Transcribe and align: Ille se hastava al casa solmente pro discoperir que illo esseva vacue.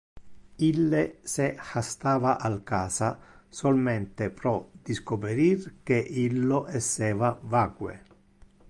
Ille 0.67 1.01
se 1.33 1.45
hastava 1.71 2.31
al 2.49 2.57
casa 2.71 3.11
solmente 3.59 4.29
pro 4.41 4.55
discoperir 4.89 5.71
que 5.91 6.03
illo 6.25 6.65
esseva 6.81 7.33
vacue. 7.55 7.97